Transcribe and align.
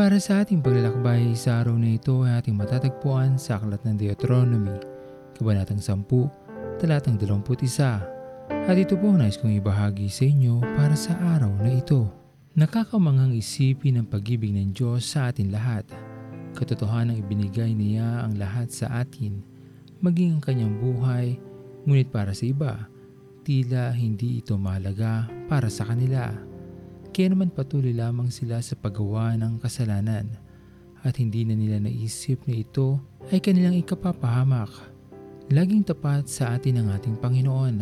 Para 0.00 0.16
sa 0.16 0.40
ating 0.40 0.64
paglalakbay 0.64 1.36
sa 1.36 1.60
araw 1.60 1.76
na 1.76 1.92
ito 1.92 2.24
ay 2.24 2.40
ating 2.40 2.56
matatagpuan 2.56 3.36
sa 3.36 3.60
Aklat 3.60 3.84
ng 3.84 4.00
Deuteronomy, 4.00 4.80
Kabanatang 5.36 5.76
10, 5.76 6.08
Talatang 6.80 7.20
21. 7.20 7.60
At 8.48 8.76
ito 8.80 8.96
po 8.96 9.12
nais 9.12 9.36
kong 9.36 9.60
ibahagi 9.60 10.08
sa 10.08 10.24
inyo 10.24 10.64
para 10.72 10.96
sa 10.96 11.20
araw 11.36 11.52
na 11.52 11.76
ito. 11.76 12.08
Nakakamanghang 12.56 13.36
isipin 13.36 14.00
ang 14.00 14.08
pag-ibig 14.08 14.56
ng 14.56 14.72
Diyos 14.72 15.04
sa 15.04 15.28
atin 15.28 15.52
lahat. 15.52 15.84
Katotohanang 16.56 17.20
ibinigay 17.20 17.76
niya 17.76 18.24
ang 18.24 18.40
lahat 18.40 18.72
sa 18.72 19.04
atin, 19.04 19.44
maging 20.00 20.40
ang 20.40 20.42
kanyang 20.48 20.80
buhay, 20.80 21.36
ngunit 21.84 22.08
para 22.08 22.32
sa 22.32 22.48
iba, 22.48 22.88
tila 23.44 23.92
hindi 23.92 24.40
ito 24.40 24.56
mahalaga 24.56 25.28
para 25.44 25.68
sa 25.68 25.84
kanila. 25.84 26.49
Kaya 27.10 27.34
naman 27.34 27.50
patuloy 27.50 27.90
lamang 27.90 28.30
sila 28.30 28.62
sa 28.62 28.78
paggawa 28.78 29.34
ng 29.34 29.58
kasalanan 29.58 30.30
at 31.02 31.18
hindi 31.18 31.42
na 31.42 31.58
nila 31.58 31.82
naisip 31.82 32.46
na 32.46 32.54
ito 32.54 33.02
ay 33.34 33.42
kanilang 33.42 33.74
ikapapahamak. 33.76 34.70
Laging 35.50 35.82
tapat 35.82 36.30
sa 36.30 36.54
atin 36.54 36.78
ang 36.78 36.94
ating 36.94 37.18
Panginoon. 37.18 37.76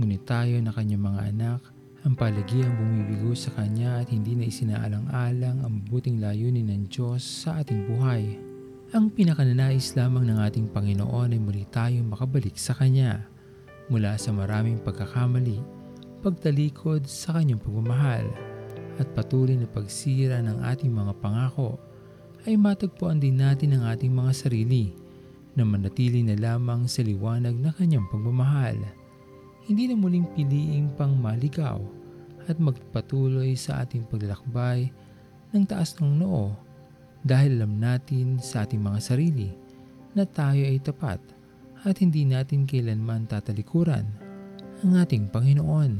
Ngunit 0.00 0.22
tayo 0.24 0.56
na 0.64 0.72
kanyang 0.72 1.04
mga 1.04 1.20
anak, 1.36 1.60
ang 2.08 2.14
palagiang 2.16 2.72
bumibigo 2.78 3.36
sa 3.36 3.52
Kanya 3.52 4.00
at 4.00 4.08
hindi 4.08 4.38
na 4.38 4.48
isinaalang-alang 4.48 5.66
ang 5.66 5.74
buting 5.90 6.22
layunin 6.22 6.70
ng 6.70 6.86
Diyos 6.88 7.20
sa 7.20 7.60
ating 7.60 7.90
buhay. 7.90 8.38
Ang 8.94 9.10
pinakananais 9.10 9.98
lamang 9.98 10.30
ng 10.30 10.38
ating 10.38 10.70
Panginoon 10.70 11.34
ay 11.34 11.40
muli 11.42 11.66
tayong 11.66 12.06
makabalik 12.06 12.54
sa 12.54 12.78
Kanya 12.78 13.26
mula 13.90 14.14
sa 14.16 14.30
maraming 14.30 14.78
pagkakamali, 14.80 15.58
pagtalikod 16.20 17.04
sa 17.04 17.36
Kanyang 17.36 17.60
pagmamahal 17.60 18.26
at 18.96 19.06
patuloy 19.12 19.56
na 19.56 19.68
pagsira 19.68 20.40
ng 20.40 20.64
ating 20.64 20.92
mga 20.92 21.12
pangako 21.20 21.76
ay 22.48 22.54
matagpuan 22.56 23.20
din 23.20 23.42
natin 23.42 23.76
ang 23.76 23.90
ating 23.90 24.14
mga 24.14 24.32
sarili 24.32 24.94
na 25.56 25.64
manatili 25.64 26.20
na 26.20 26.36
lamang 26.36 26.84
sa 26.86 27.00
liwanag 27.00 27.56
na 27.56 27.72
kanyang 27.72 28.04
pagmamahal. 28.12 28.76
Hindi 29.66 29.90
na 29.90 29.96
muling 29.98 30.28
piliing 30.36 30.92
pang 30.94 31.16
maligaw 31.16 31.80
at 32.46 32.60
magpatuloy 32.62 33.56
sa 33.58 33.82
ating 33.82 34.06
paglalakbay 34.06 34.92
ng 35.50 35.64
taas 35.66 35.98
ng 35.98 36.22
noo 36.22 36.54
dahil 37.26 37.58
alam 37.58 37.82
natin 37.82 38.38
sa 38.38 38.62
ating 38.62 38.78
mga 38.78 39.00
sarili 39.02 39.50
na 40.14 40.22
tayo 40.22 40.62
ay 40.62 40.78
tapat 40.78 41.18
at 41.82 41.96
hindi 41.98 42.22
natin 42.22 42.62
kailanman 42.62 43.26
tatalikuran 43.26 44.06
ang 44.86 45.02
ating 45.02 45.26
Panginoon. 45.34 45.98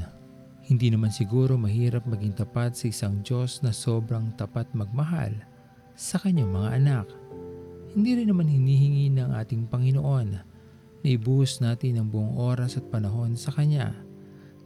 Hindi 0.62 0.95
naman 0.95 1.11
siguro 1.11 1.59
mahirap 1.59 2.06
maging 2.06 2.39
tapat 2.39 2.79
sa 2.79 2.87
isang 2.87 3.19
Diyos 3.19 3.59
na 3.67 3.75
sobrang 3.75 4.31
tapat 4.39 4.70
magmahal 4.79 5.34
sa 5.98 6.23
kanyang 6.23 6.55
mga 6.55 6.70
anak. 6.79 7.07
Hindi 7.98 8.23
rin 8.23 8.31
naman 8.31 8.47
hinihingi 8.47 9.11
ng 9.11 9.34
ating 9.42 9.67
Panginoon 9.67 10.29
na 11.03 11.09
ibuhos 11.11 11.59
natin 11.59 11.98
ang 11.98 12.14
buong 12.14 12.39
oras 12.39 12.79
at 12.79 12.87
panahon 12.87 13.34
sa 13.34 13.51
Kanya 13.51 13.91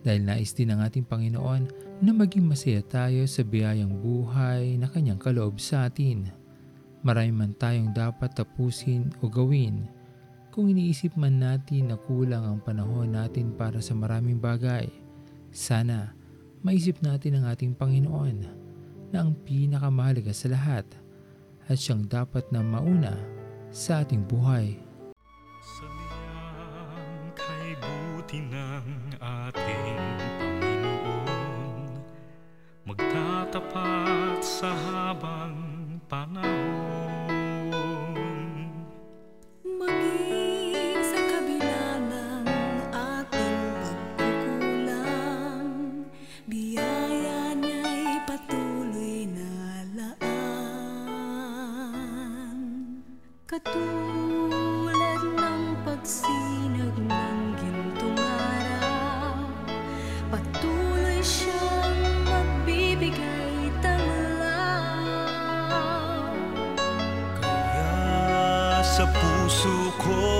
dahil 0.04 0.20
nais 0.20 0.52
din 0.52 0.68
ng 0.68 0.84
ating 0.84 1.08
Panginoon 1.08 1.72
na 2.04 2.12
maging 2.12 2.44
masaya 2.44 2.84
tayo 2.84 3.24
sa 3.24 3.40
biyayang 3.40 4.04
buhay 4.04 4.76
na 4.76 4.84
Kanyang 4.84 5.16
kaloob 5.16 5.56
sa 5.56 5.88
atin. 5.88 6.28
Marami 7.00 7.32
man 7.32 7.56
tayong 7.56 7.96
dapat 7.96 8.36
tapusin 8.36 9.16
o 9.24 9.32
gawin 9.32 9.88
kung 10.50 10.68
iniisip 10.68 11.14
man 11.14 11.38
natin 11.38 11.94
na 11.94 11.96
kulang 11.96 12.42
ang 12.42 12.58
panahon 12.60 13.14
natin 13.14 13.54
para 13.54 13.78
sa 13.78 13.94
maraming 13.94 14.36
bagay– 14.36 14.90
sana 15.50 16.14
maisip 16.62 17.02
natin 17.02 17.42
ang 17.42 17.50
ating 17.50 17.74
Panginoon 17.74 18.36
na 19.10 19.26
ang 19.26 19.34
pinakamahalaga 19.34 20.30
sa 20.30 20.46
lahat 20.54 20.86
at 21.66 21.74
siyang 21.74 22.06
dapat 22.06 22.46
na 22.54 22.62
mauna 22.62 23.18
sa 23.74 24.06
ating 24.06 24.22
buhay. 24.26 24.78
Sa 25.58 25.86
liyang 25.90 27.34
kay 27.34 27.74
ng 28.30 28.86
ating 29.18 29.98
Panginoon 30.38 31.90
Magtatapat 32.86 34.38
sa 34.38 34.70
habang 34.70 35.58
panahon 36.06 37.09
Katulad 53.50 55.26
ng 55.26 55.82
pagsinag 55.82 56.94
ng 57.02 57.40
gintong 57.58 58.22
araw, 58.22 59.42
patuloy 60.30 61.18
siyang 61.18 61.98
magbibigay 62.30 63.74
tanglaw. 63.82 65.02
Kaya 67.42 68.86
sa 68.86 69.10
puso 69.18 69.98
ko 69.98 70.39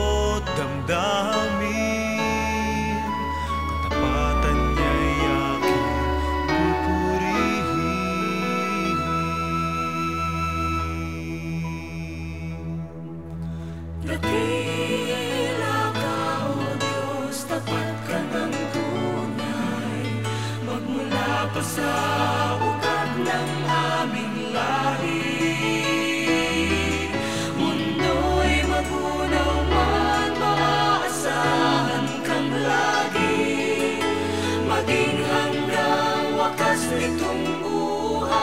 sa 21.80 22.60
ugat 22.60 23.10
ng 23.24 23.50
aming. 23.64 24.52
Mundo'y 27.56 28.68
magunaw 28.68 29.54
man, 29.72 30.30
maaasahan 30.36 32.04
lagi. 32.60 33.40
Maging 34.68 35.18
hanggang 35.24 36.36
wakas 36.36 36.84
nitong 36.92 37.64
buhay. 37.64 38.40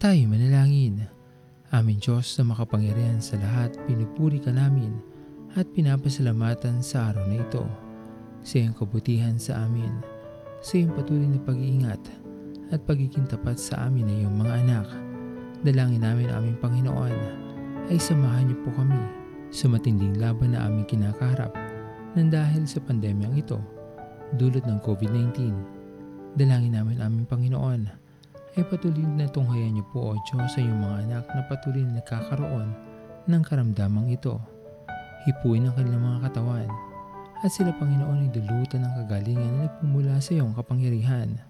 Tayo 0.00 0.22
manalangin. 0.32 1.04
Amin 1.70 2.00
Diyos 2.00 2.34
na 2.40 2.56
makapangyarihan 2.56 3.20
sa 3.20 3.36
lahat, 3.36 3.76
pinupuri 3.84 4.40
ka 4.40 4.50
namin 4.50 4.96
at 5.54 5.70
pinapasalamatan 5.70 6.82
sa 6.82 7.12
araw 7.14 7.28
na 7.30 7.38
ito. 7.38 7.89
Sa 8.40 8.56
iyong 8.56 8.72
kabutihan 8.72 9.36
sa 9.36 9.68
amin, 9.68 9.92
sa 10.64 10.80
iyong 10.80 10.96
patuloy 10.96 11.28
na 11.28 11.40
pag-iingat 11.44 12.00
at 12.72 12.80
pagiging 12.88 13.28
tapat 13.28 13.60
sa 13.60 13.84
amin 13.84 14.08
na 14.08 14.14
iyong 14.16 14.36
mga 14.36 14.54
anak. 14.64 14.88
Dalangin 15.60 16.00
namin 16.00 16.32
aming 16.32 16.56
Panginoon 16.56 17.14
ay 17.92 18.00
samahan 18.00 18.48
niyo 18.48 18.56
po 18.64 18.72
kami 18.80 18.96
sa 19.52 19.68
matinding 19.68 20.16
laban 20.16 20.56
na 20.56 20.64
aming 20.64 20.88
kinakaharap 20.88 21.52
nang 22.16 22.32
dahil 22.32 22.64
sa 22.64 22.80
pandemyang 22.80 23.36
ito, 23.36 23.60
dulot 24.40 24.64
ng 24.64 24.80
COVID-19. 24.88 25.52
Dalangin 26.40 26.80
namin 26.80 27.04
aming 27.04 27.28
Panginoon 27.28 27.82
ay 28.56 28.64
patuloy 28.66 29.04
na 29.04 29.28
tunghayan 29.28 29.76
niyo 29.76 29.84
po 29.92 30.16
o 30.16 30.18
Diyos 30.24 30.48
sa 30.48 30.64
iyong 30.64 30.80
mga 30.80 30.96
anak 31.06 31.24
na 31.36 31.42
patuloy 31.44 31.84
na 31.84 32.00
nagkakaroon 32.00 32.72
ng 33.28 33.42
karamdamang 33.44 34.08
ito. 34.08 34.40
Hipuin 35.28 35.68
ang 35.68 35.76
kanilang 35.76 36.00
mga 36.00 36.32
katawan 36.32 36.89
at 37.40 37.50
sila 37.50 37.72
Panginoon 37.72 38.28
ay 38.28 38.30
dulutan 38.36 38.84
ng 38.84 38.92
kagalingan 39.04 39.52
na 39.56 39.60
nagpumula 39.64 40.20
sa 40.20 40.36
iyong 40.36 40.52
kapangyarihan. 40.52 41.40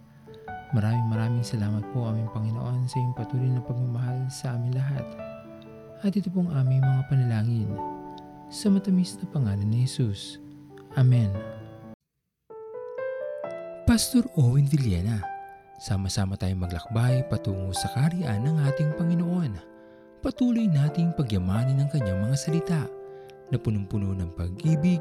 Maraming 0.70 1.08
maraming 1.10 1.42
salamat 1.42 1.82
po 1.90 2.06
aming 2.06 2.30
Panginoon 2.30 2.86
sa 2.86 2.96
iyong 3.02 3.14
patuloy 3.18 3.50
na 3.50 3.58
pagmamahal 3.58 4.30
sa 4.30 4.54
amin 4.54 4.70
lahat. 4.70 5.02
At 6.06 6.14
ito 6.14 6.30
pong 6.30 6.48
aming 6.54 6.80
mga 6.80 7.02
panalangin 7.10 7.70
sa 8.46 8.70
matamis 8.70 9.18
na 9.18 9.26
pangalan 9.34 9.66
ni 9.66 9.82
Jesus. 9.82 10.38
Amen. 10.94 11.34
Pastor 13.90 14.22
Owen 14.38 14.70
Villena 14.70 15.30
Sama-sama 15.80 16.36
tayong 16.36 16.60
maglakbay 16.60 17.24
patungo 17.32 17.72
sa 17.72 17.88
kariyan 17.96 18.44
ng 18.44 18.68
ating 18.68 19.00
Panginoon. 19.00 19.56
Patuloy 20.20 20.68
nating 20.68 21.16
pagyamanin 21.16 21.80
ang 21.80 21.88
kanyang 21.88 22.20
mga 22.20 22.36
salita 22.36 22.84
na 23.48 23.56
punong-puno 23.56 24.12
ng 24.12 24.28
pag-ibig 24.36 25.00